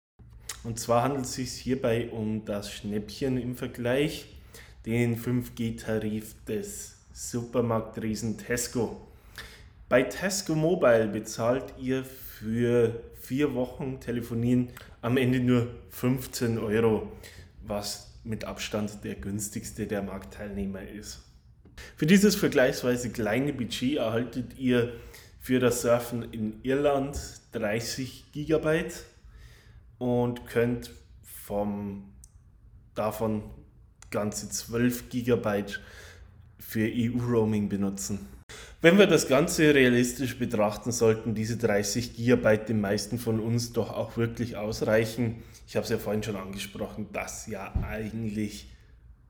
Und 0.65 0.81
zwar 0.81 1.05
handelt 1.05 1.27
es 1.27 1.35
sich 1.35 1.51
hierbei 1.53 2.09
um 2.11 2.45
das 2.45 2.73
Schnäppchen 2.73 3.37
im 3.37 3.55
Vergleich 3.55 4.38
den 4.89 5.19
5G-Tarif 5.19 6.35
des 6.47 6.97
Supermarktriesen 7.13 8.39
Tesco. 8.39 9.07
Bei 9.91 10.03
Tesco 10.03 10.55
Mobile 10.55 11.09
bezahlt 11.09 11.75
ihr 11.79 12.07
für 12.07 12.99
vier 13.21 13.55
Wochen 13.55 14.01
Telefonieren 14.01 14.71
am 15.03 15.19
Ende 15.19 15.41
nur 15.41 15.69
15 15.91 16.57
Euro, 16.57 17.13
was 17.67 18.15
mit 18.25 18.47
Abstand 18.47 19.05
der 19.05 19.17
günstigste 19.17 19.87
der 19.87 20.01
Marktteilnehmer 20.01 20.89
ist. 20.89 21.21
Für 21.97 22.07
dieses 22.07 22.35
vergleichsweise 22.35 23.11
kleine 23.11 23.53
Budget 23.53 23.99
erhaltet 23.99 24.59
ihr 24.59 24.95
für 25.39 25.61
das 25.61 25.83
Surfen 25.83 26.33
in 26.33 26.61
Irland 26.63 27.19
30 27.53 28.33
GB 28.33 28.85
und 29.99 30.47
könnt 30.47 30.93
vom 31.23 32.05
davon 32.95 33.43
ganze 34.11 34.49
12 34.49 35.09
GB 35.11 35.65
für 36.59 36.91
EU-Roaming 36.93 37.69
benutzen. 37.69 38.27
Wenn 38.81 38.99
wir 38.99 39.07
das 39.07 39.27
Ganze 39.27 39.75
realistisch 39.75 40.39
betrachten, 40.39 40.93
sollten 40.93 41.35
diese 41.35 41.57
30 41.57 42.17
GB 42.17 42.59
den 42.59 42.81
meisten 42.81 43.19
von 43.19 43.41
uns 43.41 43.73
doch 43.73 43.91
auch 43.91 44.17
wirklich 44.17 44.57
ausreichen. 44.57 45.43
Ich 45.67 45.77
habe 45.77 45.85
es 45.85 45.91
ja 45.91 45.99
vorhin 45.99 46.23
schon 46.23 46.37
angesprochen, 46.37 47.09
dass 47.13 47.47
ja 47.49 47.73
eigentlich 47.83 48.69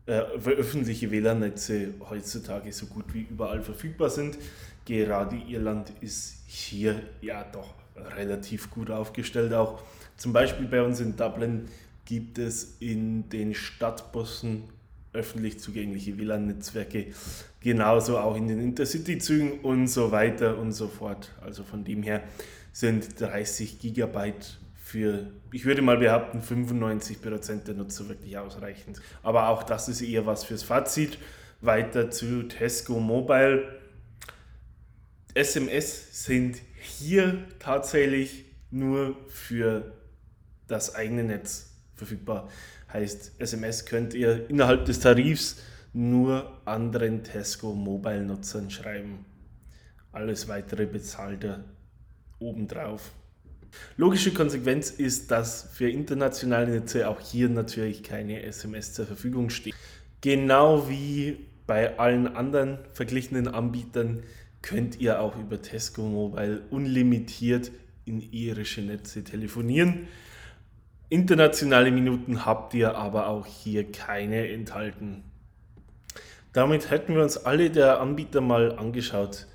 äh, 0.07 0.13
öffentliche 0.13 1.11
WLAN-Netze 1.11 1.95
heutzutage 2.09 2.73
so 2.73 2.87
gut 2.87 3.15
wie 3.15 3.23
überall 3.23 3.63
verfügbar 3.63 4.11
sind. 4.11 4.39
Gerade 4.85 5.37
Irland 5.37 5.93
ist 6.01 6.43
hier 6.47 7.03
ja 7.21 7.45
doch 7.45 7.75
relativ 8.17 8.71
gut 8.71 8.91
aufgestellt. 8.91 9.53
Auch 9.53 9.83
zum 10.17 10.33
Beispiel 10.33 10.67
bei 10.67 10.83
uns 10.83 11.01
in 11.01 11.17
Dublin 11.17 11.69
gibt 12.09 12.39
es 12.39 12.79
in 12.81 13.29
den 13.29 13.53
Stadtbussen 13.53 14.65
öffentlich 15.13 15.61
zugängliche 15.61 16.17
WLAN-Netzwerke, 16.17 17.09
genauso 17.61 18.17
auch 18.17 18.35
in 18.35 18.49
den 18.49 18.61
Intercity-Zügen 18.61 19.61
und 19.61 19.89
so 19.89 20.11
weiter 20.11 20.57
und 20.57 20.73
so 20.73 20.89
fort. 20.89 21.35
Also 21.43 21.65
von 21.65 21.85
dem 21.85 22.03
her 22.03 22.23
sind 22.73 23.21
30 23.21 23.79
Gigabyte 23.79 24.59
für, 24.75 25.31
ich 25.53 25.67
würde 25.67 25.83
mal 25.83 25.99
behaupten, 25.99 26.41
95% 26.41 27.65
der 27.65 27.75
Nutzer 27.75 28.09
wirklich 28.09 28.39
ausreichend. 28.39 29.03
Aber 29.23 29.49
auch 29.49 29.63
das 29.63 29.91
ist 29.91 30.01
eher 30.01 30.25
was 30.25 30.45
fürs 30.45 30.63
Fazit. 30.63 31.19
Weiter 31.61 32.11
zu 32.11 32.45
Tesco 32.45 33.01
Mobile. 33.01 33.81
SMS 35.35 36.25
sind 36.25 36.57
hier 36.81 37.45
tatsächlich 37.59 38.47
nur 38.71 39.15
für 39.29 39.93
das 40.69 40.95
eigene 40.95 41.25
Netz 41.25 41.68
verfügbar. 41.99 42.49
Heißt, 42.93 43.33
SMS 43.39 43.85
könnt 43.85 44.15
ihr 44.15 44.49
innerhalb 44.49 44.85
des 44.85 45.01
Tarifs 45.01 45.61
nur 45.93 46.61
anderen 46.65 47.25
Tesco 47.25 47.75
Mobile-Nutzern 47.75 48.71
schreiben. 48.71 49.25
Alles 50.13 50.49
weitere 50.49 50.87
bezahlt 50.87 51.45
er 51.45 51.65
obendrauf. 52.39 53.13
Logische 53.97 54.33
Konsequenz 54.33 54.91
ist, 54.91 55.31
dass 55.31 55.69
für 55.73 55.91
internationale 55.91 56.71
Netze 56.71 57.09
auch 57.09 57.21
hier 57.21 57.49
natürlich 57.49 58.03
keine 58.03 58.43
SMS 58.43 58.95
zur 58.95 59.07
Verfügung 59.07 59.51
steht. 59.51 59.75
Genau 60.21 60.89
wie 60.89 61.47
bei 61.67 61.99
allen 61.99 62.27
anderen 62.29 62.79
verglichenen 62.95 63.47
Anbietern 63.47 64.23
könnt 64.63 65.01
ihr 65.01 65.21
auch 65.21 65.39
über 65.39 65.61
Tesco 65.61 66.03
Mobile 66.03 66.63
unlimitiert 66.71 67.71
in 68.05 68.21
irische 68.21 68.81
Netze 68.81 69.23
telefonieren. 69.23 70.09
Internationale 71.11 71.91
Minuten 71.91 72.45
habt 72.45 72.75
ihr 72.75 72.95
aber 72.95 73.29
auch 73.29 73.47
hier 73.47 73.91
keine 73.91 74.51
enthalten. 74.51 75.23
Damit 76.53 76.91
hätten 76.91 77.15
wir 77.15 77.23
uns 77.23 77.39
alle 77.39 77.71
der 77.71 78.01
Anbieter 78.01 78.43
mal 78.43 78.77
angeschaut. 78.79 79.47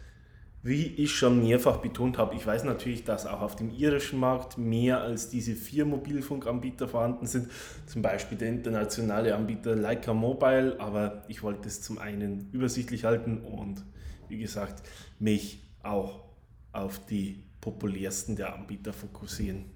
Wie 0.63 0.87
ich 0.95 1.13
schon 1.13 1.43
mehrfach 1.43 1.77
betont 1.77 2.17
habe, 2.17 2.33
ich 2.35 2.47
weiß 2.47 2.63
natürlich, 2.63 3.03
dass 3.03 3.27
auch 3.27 3.41
auf 3.41 3.55
dem 3.55 3.69
irischen 3.69 4.19
Markt 4.19 4.57
mehr 4.57 5.01
als 5.01 5.29
diese 5.29 5.53
vier 5.53 5.85
Mobilfunkanbieter 5.85 6.87
vorhanden 6.87 7.27
sind, 7.27 7.49
zum 7.85 8.01
Beispiel 8.01 8.37
der 8.37 8.49
internationale 8.49 9.35
Anbieter 9.35 9.75
Leica 9.75 10.13
Mobile, 10.13 10.79
aber 10.79 11.23
ich 11.27 11.43
wollte 11.43 11.67
es 11.67 11.83
zum 11.83 11.99
einen 11.99 12.49
übersichtlich 12.51 13.03
halten 13.03 13.41
und 13.41 13.83
wie 14.27 14.39
gesagt 14.39 14.81
mich 15.19 15.61
auch 15.83 16.23
auf 16.71 17.05
die 17.05 17.43
populärsten 17.61 18.35
der 18.35 18.55
Anbieter 18.55 18.93
fokussieren. 18.93 19.72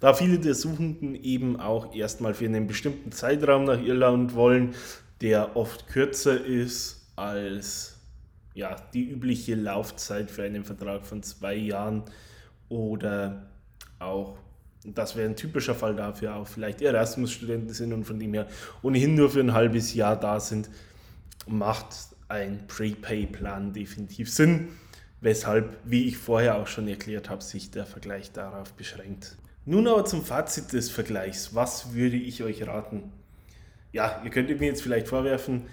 Da 0.00 0.14
viele 0.14 0.38
der 0.38 0.54
Suchenden 0.54 1.14
eben 1.14 1.58
auch 1.58 1.94
erstmal 1.94 2.34
für 2.34 2.44
einen 2.44 2.66
bestimmten 2.66 3.12
Zeitraum 3.12 3.64
nach 3.64 3.80
Irland 3.80 4.34
wollen, 4.34 4.74
der 5.20 5.56
oft 5.56 5.86
kürzer 5.86 6.44
ist 6.44 7.12
als 7.16 7.98
ja, 8.54 8.76
die 8.92 9.08
übliche 9.08 9.54
Laufzeit 9.54 10.30
für 10.30 10.42
einen 10.42 10.64
Vertrag 10.64 11.06
von 11.06 11.22
zwei 11.22 11.54
Jahren 11.54 12.02
oder 12.68 13.46
auch, 13.98 14.36
das 14.84 15.16
wäre 15.16 15.28
ein 15.28 15.36
typischer 15.36 15.74
Fall 15.74 15.94
dafür, 15.94 16.36
auch 16.36 16.46
vielleicht 16.46 16.82
Erasmus-Studenten 16.82 17.72
sind 17.72 17.92
und 17.92 18.04
von 18.04 18.18
dem 18.18 18.34
her 18.34 18.48
ohnehin 18.82 19.14
nur 19.14 19.30
für 19.30 19.40
ein 19.40 19.54
halbes 19.54 19.94
Jahr 19.94 20.18
da 20.18 20.40
sind, 20.40 20.68
macht 21.46 21.94
ein 22.28 22.66
Prepay-Plan 22.66 23.72
definitiv 23.72 24.30
Sinn, 24.30 24.68
weshalb, 25.20 25.78
wie 25.84 26.08
ich 26.08 26.18
vorher 26.18 26.56
auch 26.56 26.66
schon 26.66 26.88
erklärt 26.88 27.30
habe, 27.30 27.42
sich 27.42 27.70
der 27.70 27.86
Vergleich 27.86 28.32
darauf 28.32 28.72
beschränkt. 28.72 29.36
Nun 29.64 29.86
aber 29.86 30.04
zum 30.04 30.24
Fazit 30.24 30.72
des 30.72 30.90
Vergleichs. 30.90 31.54
Was 31.54 31.94
würde 31.94 32.16
ich 32.16 32.42
euch 32.42 32.66
raten? 32.66 33.12
Ja, 33.92 34.20
ihr 34.24 34.30
könntet 34.30 34.58
mir 34.58 34.66
jetzt 34.66 34.82
vielleicht 34.82 35.06
vorwerfen, 35.06 35.66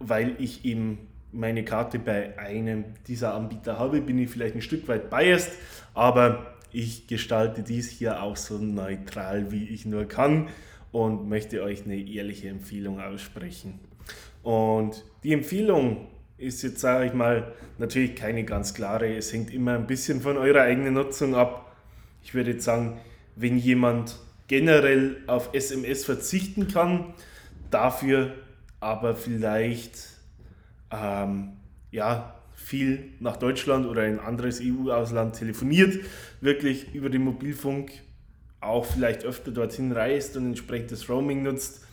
weil 0.00 0.34
ich 0.38 0.64
eben 0.64 0.98
meine 1.30 1.64
Karte 1.64 2.00
bei 2.00 2.36
einem 2.38 2.84
dieser 3.06 3.34
Anbieter 3.34 3.78
habe, 3.78 4.00
bin 4.00 4.18
ich 4.18 4.30
vielleicht 4.30 4.56
ein 4.56 4.62
Stück 4.62 4.88
weit 4.88 5.10
biased, 5.10 5.52
aber 5.94 6.54
ich 6.72 7.06
gestalte 7.06 7.62
dies 7.62 7.88
hier 7.88 8.22
auch 8.22 8.36
so 8.36 8.58
neutral 8.58 9.52
wie 9.52 9.68
ich 9.68 9.86
nur 9.86 10.06
kann 10.06 10.48
und 10.90 11.28
möchte 11.28 11.62
euch 11.62 11.84
eine 11.84 11.96
ehrliche 11.96 12.48
Empfehlung 12.48 13.00
aussprechen. 13.00 13.78
Und 14.42 15.04
die 15.22 15.32
Empfehlung 15.32 16.08
ist 16.38 16.62
jetzt, 16.62 16.80
sage 16.80 17.06
ich 17.06 17.12
mal, 17.12 17.52
natürlich 17.78 18.16
keine 18.16 18.44
ganz 18.44 18.74
klare. 18.74 19.14
Es 19.14 19.32
hängt 19.32 19.52
immer 19.52 19.74
ein 19.74 19.86
bisschen 19.86 20.20
von 20.22 20.36
eurer 20.38 20.62
eigenen 20.62 20.94
Nutzung 20.94 21.34
ab. 21.34 21.76
Ich 22.22 22.34
würde 22.34 22.52
jetzt 22.52 22.64
sagen, 22.64 22.98
wenn 23.38 23.56
jemand 23.56 24.16
generell 24.48 25.22
auf 25.26 25.50
SMS 25.54 26.04
verzichten 26.04 26.68
kann, 26.68 27.14
dafür 27.70 28.34
aber 28.80 29.14
vielleicht 29.14 29.98
ähm, 30.90 31.52
ja, 31.90 32.34
viel 32.54 33.12
nach 33.20 33.36
Deutschland 33.36 33.86
oder 33.86 34.02
ein 34.02 34.18
anderes 34.18 34.60
EU-Ausland 34.62 35.36
telefoniert, 35.36 36.00
wirklich 36.40 36.94
über 36.94 37.10
den 37.10 37.22
Mobilfunk 37.22 37.92
auch 38.60 38.84
vielleicht 38.84 39.24
öfter 39.24 39.52
dorthin 39.52 39.92
reist 39.92 40.36
und 40.36 40.46
entsprechendes 40.46 41.08
Roaming 41.08 41.44
nutzt, 41.44 41.84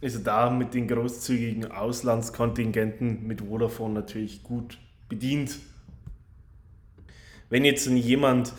ist 0.00 0.16
er 0.16 0.22
da 0.22 0.50
mit 0.50 0.74
den 0.74 0.88
großzügigen 0.88 1.70
Auslandskontingenten 1.70 3.26
mit 3.26 3.42
Vodafone 3.42 3.94
natürlich 3.94 4.42
gut 4.42 4.78
bedient. 5.08 5.58
Wenn 7.50 7.64
jetzt 7.64 7.86
jemand 7.86 8.52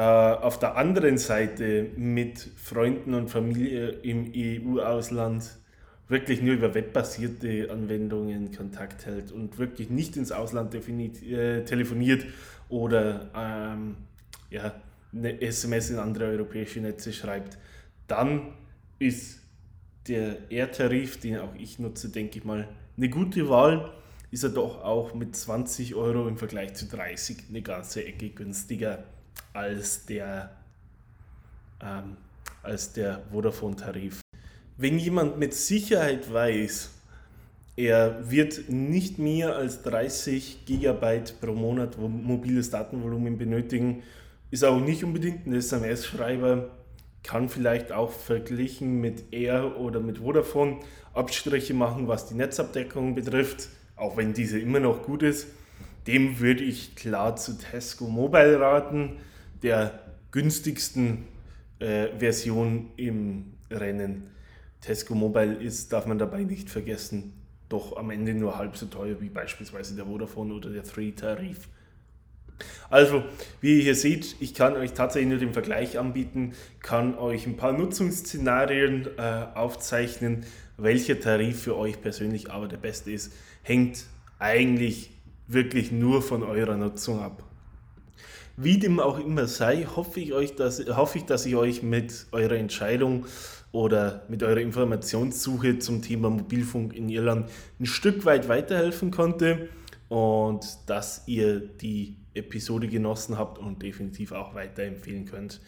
auf 0.00 0.58
der 0.58 0.76
anderen 0.76 1.18
Seite 1.18 1.90
mit 1.96 2.38
Freunden 2.56 3.12
und 3.12 3.28
Familie 3.28 3.90
im 3.90 4.32
EU-Ausland 4.34 5.58
wirklich 6.08 6.42
nur 6.42 6.54
über 6.54 6.74
webbasierte 6.74 7.70
Anwendungen 7.70 8.54
Kontakt 8.54 9.06
hält 9.06 9.32
und 9.32 9.58
wirklich 9.58 9.90
nicht 9.90 10.16
ins 10.16 10.32
Ausland 10.32 10.74
äh, 10.74 11.64
telefoniert 11.64 12.26
oder 12.68 13.30
ähm, 13.34 13.96
ja, 14.50 14.74
eine 15.12 15.40
SMS 15.40 15.90
in 15.90 15.98
andere 15.98 16.26
europäische 16.26 16.80
Netze 16.80 17.12
schreibt, 17.12 17.58
dann 18.06 18.52
ist 18.98 19.40
der 20.08 20.50
R-Tarif, 20.50 21.20
den 21.20 21.38
auch 21.38 21.54
ich 21.54 21.78
nutze, 21.78 22.08
denke 22.08 22.38
ich 22.38 22.44
mal, 22.44 22.68
eine 22.96 23.08
gute 23.08 23.48
Wahl. 23.48 23.92
Ist 24.30 24.44
er 24.44 24.50
doch 24.50 24.82
auch 24.82 25.14
mit 25.14 25.36
20 25.36 25.94
Euro 25.94 26.26
im 26.26 26.38
Vergleich 26.38 26.74
zu 26.74 26.86
30 26.86 27.44
eine 27.50 27.60
ganze 27.60 28.04
Ecke 28.04 28.30
günstiger 28.30 29.04
als 29.52 30.06
der, 30.06 30.50
ähm, 31.82 32.16
als 32.62 32.92
der 32.92 33.22
Vodafone-Tarif. 33.30 34.20
Wenn 34.76 34.98
jemand 34.98 35.38
mit 35.38 35.54
Sicherheit 35.54 36.32
weiß, 36.32 36.90
er 37.76 38.30
wird 38.30 38.68
nicht 38.68 39.18
mehr 39.18 39.56
als 39.56 39.82
30 39.82 40.66
GB 40.66 41.22
pro 41.40 41.52
Monat 41.52 41.96
mobiles 41.98 42.70
Datenvolumen 42.70 43.38
benötigen, 43.38 44.02
ist 44.50 44.64
auch 44.64 44.78
nicht 44.78 45.04
unbedingt 45.04 45.46
ein 45.46 45.54
SMS-Schreiber, 45.54 46.68
kann 47.22 47.48
vielleicht 47.48 47.92
auch 47.92 48.10
verglichen 48.10 49.00
mit 49.00 49.32
Air 49.32 49.78
oder 49.78 50.00
mit 50.00 50.18
Vodafone 50.18 50.80
Abstriche 51.14 51.74
machen, 51.74 52.08
was 52.08 52.28
die 52.28 52.34
Netzabdeckung 52.34 53.14
betrifft, 53.14 53.68
auch 53.96 54.16
wenn 54.16 54.32
diese 54.34 54.58
immer 54.58 54.80
noch 54.80 55.02
gut 55.02 55.22
ist. 55.22 55.46
Dem 56.06 56.40
würde 56.40 56.64
ich 56.64 56.96
klar 56.96 57.36
zu 57.36 57.58
Tesco 57.58 58.06
Mobile 58.08 58.58
raten 58.60 59.18
der 59.62 60.00
günstigsten 60.32 61.24
äh, 61.78 62.08
Version 62.18 62.90
im 62.96 63.52
Rennen. 63.70 64.24
Tesco 64.80 65.14
Mobile 65.14 65.54
ist, 65.54 65.92
darf 65.92 66.06
man 66.06 66.18
dabei 66.18 66.42
nicht 66.42 66.68
vergessen, 66.68 67.34
doch 67.68 67.96
am 67.96 68.10
Ende 68.10 68.34
nur 68.34 68.58
halb 68.58 68.76
so 68.76 68.86
teuer 68.86 69.20
wie 69.20 69.28
beispielsweise 69.28 69.94
der 69.94 70.06
Vodafone 70.06 70.54
oder 70.54 70.70
der 70.70 70.84
3-Tarif. 70.84 71.68
Also, 72.90 73.24
wie 73.60 73.78
ihr 73.78 73.82
hier 73.82 73.94
seht, 73.94 74.36
ich 74.40 74.54
kann 74.54 74.74
euch 74.74 74.92
tatsächlich 74.92 75.30
nur 75.30 75.38
den 75.38 75.52
Vergleich 75.52 75.98
anbieten, 75.98 76.52
kann 76.80 77.16
euch 77.16 77.46
ein 77.46 77.56
paar 77.56 77.72
Nutzungsszenarien 77.72 79.08
äh, 79.16 79.46
aufzeichnen, 79.54 80.44
welcher 80.76 81.18
Tarif 81.18 81.62
für 81.62 81.76
euch 81.76 82.00
persönlich 82.00 82.50
aber 82.50 82.68
der 82.68 82.76
beste 82.76 83.10
ist, 83.10 83.32
hängt 83.62 84.04
eigentlich 84.38 85.10
wirklich 85.46 85.92
nur 85.92 86.22
von 86.22 86.42
eurer 86.42 86.76
Nutzung 86.76 87.20
ab. 87.20 87.44
Wie 88.56 88.78
dem 88.78 89.00
auch 89.00 89.18
immer 89.18 89.46
sei, 89.46 89.84
hoffe 89.84 90.20
ich, 90.20 90.32
euch, 90.32 90.54
dass, 90.54 90.84
hoffe 90.94 91.18
ich, 91.18 91.24
dass 91.24 91.46
ich 91.46 91.56
euch 91.56 91.82
mit 91.82 92.26
eurer 92.32 92.56
Entscheidung 92.56 93.26
oder 93.72 94.24
mit 94.28 94.42
eurer 94.42 94.60
Informationssuche 94.60 95.78
zum 95.78 96.02
Thema 96.02 96.28
Mobilfunk 96.28 96.94
in 96.94 97.08
Irland 97.08 97.50
ein 97.80 97.86
Stück 97.86 98.24
weit 98.26 98.48
weiterhelfen 98.48 99.10
konnte 99.10 99.68
und 100.08 100.66
dass 100.86 101.26
ihr 101.26 101.60
die 101.60 102.18
Episode 102.34 102.88
genossen 102.88 103.38
habt 103.38 103.58
und 103.58 103.82
definitiv 103.82 104.32
auch 104.32 104.54
weiterempfehlen 104.54 105.24
könnt. 105.24 105.60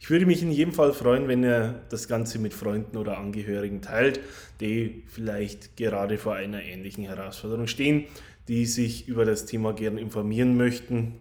Ich 0.00 0.10
würde 0.10 0.26
mich 0.26 0.42
in 0.42 0.50
jedem 0.50 0.72
Fall 0.72 0.92
freuen, 0.92 1.28
wenn 1.28 1.42
ihr 1.42 1.82
das 1.88 2.08
Ganze 2.08 2.38
mit 2.38 2.52
Freunden 2.52 2.96
oder 2.96 3.18
Angehörigen 3.18 3.80
teilt, 3.80 4.20
die 4.60 5.02
vielleicht 5.06 5.76
gerade 5.76 6.18
vor 6.18 6.34
einer 6.34 6.62
ähnlichen 6.62 7.04
Herausforderung 7.04 7.66
stehen, 7.66 8.04
die 8.48 8.66
sich 8.66 9.08
über 9.08 9.24
das 9.24 9.46
Thema 9.46 9.72
gerne 9.72 10.00
informieren 10.00 10.56
möchten 10.56 11.18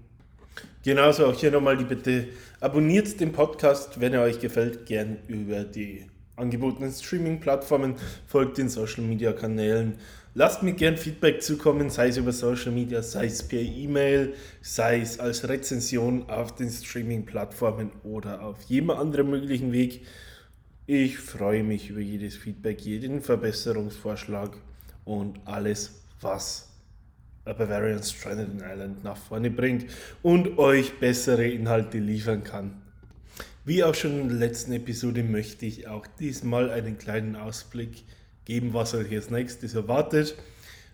Genauso 0.83 1.27
auch 1.27 1.39
hier 1.39 1.49
nochmal 1.49 1.77
die 1.77 1.85
Bitte, 1.85 2.27
abonniert 2.59 3.19
den 3.21 3.31
Podcast, 3.31 4.01
wenn 4.01 4.13
er 4.13 4.21
euch 4.21 4.39
gefällt, 4.39 4.85
gern 4.85 5.17
über 5.29 5.63
die 5.63 6.05
angebotenen 6.35 6.91
Streaming-Plattformen, 6.91 7.95
folgt 8.27 8.57
den 8.57 8.67
Social-Media-Kanälen, 8.67 9.93
lasst 10.33 10.61
mir 10.61 10.73
gern 10.73 10.97
Feedback 10.97 11.41
zukommen, 11.41 11.89
sei 11.89 12.09
es 12.09 12.17
über 12.17 12.33
Social 12.33 12.73
Media, 12.73 13.01
sei 13.01 13.27
es 13.27 13.43
per 13.43 13.61
E-Mail, 13.61 14.33
sei 14.61 14.99
es 14.99 15.21
als 15.21 15.47
Rezension 15.47 16.29
auf 16.29 16.53
den 16.53 16.69
Streaming-Plattformen 16.69 17.91
oder 18.03 18.41
auf 18.41 18.61
jedem 18.63 18.89
anderen 18.89 19.29
möglichen 19.29 19.71
Weg. 19.71 20.05
Ich 20.85 21.17
freue 21.17 21.63
mich 21.63 21.91
über 21.91 22.01
jedes 22.01 22.35
Feedback, 22.35 22.81
jeden 22.81 23.21
Verbesserungsvorschlag 23.21 24.57
und 25.05 25.39
alles, 25.45 26.03
was 26.19 26.72
A 27.45 27.53
Bavarian 27.53 28.01
Stranded 28.01 28.49
in 28.49 28.59
Ireland 28.59 29.03
nach 29.03 29.17
vorne 29.17 29.51
bringt 29.51 29.85
und 30.21 30.57
euch 30.57 30.99
bessere 30.99 31.47
Inhalte 31.47 31.97
liefern 31.97 32.43
kann. 32.43 32.81
Wie 33.65 33.83
auch 33.83 33.95
schon 33.95 34.19
in 34.19 34.29
der 34.29 34.37
letzten 34.37 34.73
Episode 34.73 35.23
möchte 35.23 35.65
ich 35.65 35.87
auch 35.87 36.07
diesmal 36.19 36.69
einen 36.69 36.97
kleinen 36.97 37.35
Ausblick 37.35 38.03
geben, 38.45 38.73
was 38.73 38.93
euch 38.93 39.11
als 39.13 39.29
nächstes 39.29 39.73
erwartet. 39.73 40.35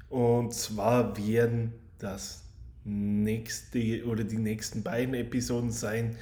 Und 0.09 0.53
zwar 0.53 1.17
werden 1.17 1.73
das 1.99 2.43
nächste 2.83 4.05
oder 4.05 4.23
die 4.23 4.37
nächsten 4.37 4.83
beiden 4.83 5.13
Episoden 5.13 5.71
sein 5.71 6.15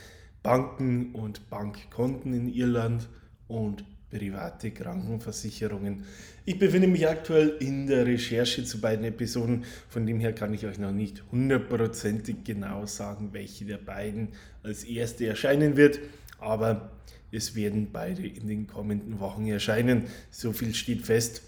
Banken 0.44 1.14
und 1.14 1.50
Bankkonten 1.50 2.34
in 2.34 2.48
Irland 2.48 3.08
und 3.48 3.84
private 4.10 4.72
Krankenversicherungen. 4.72 6.06
Ich 6.46 6.58
befinde 6.58 6.88
mich 6.88 7.08
aktuell 7.08 7.58
in 7.60 7.88
der 7.88 8.06
Recherche 8.06 8.64
zu 8.64 8.80
beiden 8.80 9.06
Episoden, 9.06 9.66
von 9.90 10.06
dem 10.06 10.20
her 10.20 10.34
kann 10.34 10.54
ich 10.54 10.66
euch 10.66 10.80
noch 10.80 10.92
nicht 10.92 11.24
hundertprozentig 11.32 12.44
genau 12.46 12.86
sagen, 12.86 13.30
welche 13.34 13.66
der 13.66 13.78
beiden 13.78 14.30
als 14.64 14.84
erste 14.84 15.28
erscheinen 15.28 15.76
wird, 15.76 16.00
aber 16.40 16.92
es 17.32 17.56
werden 17.56 17.90
beide 17.92 18.26
in 18.26 18.48
den 18.48 18.68
kommenden 18.68 19.20
Wochen 19.20 19.48
erscheinen. 19.48 20.06
So 20.32 20.54
viel 20.54 20.74
steht 20.74 21.06
fest. 21.06 21.42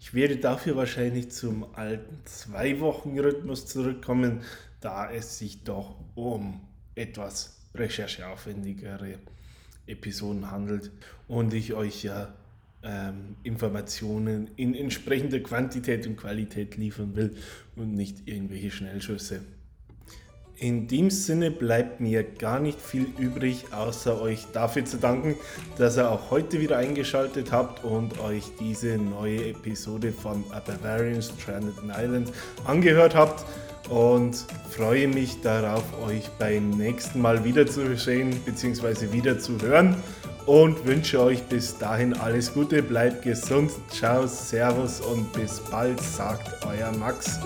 Ich 0.00 0.14
werde 0.14 0.36
dafür 0.36 0.76
wahrscheinlich 0.76 1.30
zum 1.30 1.74
alten 1.74 2.18
Zwei-Wochen-Rhythmus 2.24 3.66
zurückkommen, 3.66 4.40
da 4.80 5.10
es 5.10 5.38
sich 5.38 5.62
doch 5.62 5.94
um 6.14 6.60
etwas 6.94 7.60
rechercheaufwendigere 7.74 9.18
Episoden 9.90 10.50
handelt 10.50 10.90
und 11.28 11.52
ich 11.52 11.74
euch 11.74 12.02
ja 12.02 12.32
ähm, 12.82 13.36
Informationen 13.42 14.50
in 14.56 14.74
entsprechender 14.74 15.40
Quantität 15.40 16.06
und 16.06 16.16
Qualität 16.16 16.76
liefern 16.76 17.14
will 17.14 17.36
und 17.76 17.94
nicht 17.94 18.26
irgendwelche 18.26 18.70
Schnellschüsse. 18.70 19.40
In 20.56 20.88
dem 20.88 21.08
Sinne 21.08 21.50
bleibt 21.50 22.00
mir 22.00 22.22
gar 22.22 22.60
nicht 22.60 22.78
viel 22.78 23.06
übrig, 23.18 23.72
außer 23.72 24.20
euch 24.20 24.46
dafür 24.52 24.84
zu 24.84 24.98
danken, 24.98 25.36
dass 25.78 25.96
ihr 25.96 26.10
auch 26.10 26.30
heute 26.30 26.60
wieder 26.60 26.76
eingeschaltet 26.76 27.50
habt 27.50 27.82
und 27.82 28.20
euch 28.20 28.44
diese 28.60 28.98
neue 28.98 29.48
Episode 29.48 30.12
von 30.12 30.44
A 30.50 30.60
Bavarian 30.60 31.22
Stranded 31.22 31.76
Island 31.96 32.30
angehört 32.66 33.14
habt 33.14 33.46
und 33.90 34.46
freue 34.70 35.08
mich 35.08 35.40
darauf, 35.42 35.82
euch 36.06 36.30
beim 36.38 36.70
nächsten 36.70 37.20
Mal 37.20 37.44
wiederzusehen 37.44 38.40
bzw. 38.46 39.12
wieder 39.12 39.38
zu 39.38 39.60
hören 39.60 39.96
und 40.46 40.86
wünsche 40.86 41.20
euch 41.20 41.42
bis 41.42 41.76
dahin 41.76 42.14
alles 42.14 42.54
Gute, 42.54 42.82
bleibt 42.82 43.22
gesund, 43.22 43.70
ciao, 43.90 44.26
servus 44.26 45.00
und 45.00 45.32
bis 45.32 45.60
bald, 45.70 46.00
sagt 46.00 46.64
euer 46.66 46.92
Max. 46.98 47.40